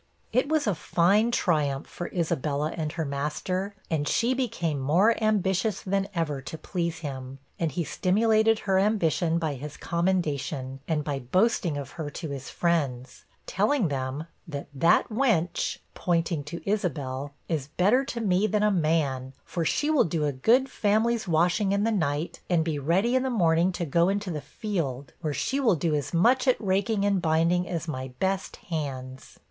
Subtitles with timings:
[0.33, 5.81] It was a fine triumph for Isabella and her master, and she became more ambitious
[5.83, 11.19] than ever to please him; and he stimulated her ambition by his commendation, and by
[11.19, 17.67] boasting of her to his friends, telling them that 'that wench' (pointing to Isabel) 'is
[17.67, 21.83] better to me than a man for she will do a good family's washing in
[21.83, 25.59] the night, and be ready in the morning to go into the field, where she
[25.59, 29.37] will do as much at raking and binding as my best hands.'